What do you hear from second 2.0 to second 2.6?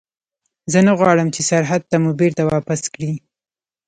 مو بېرته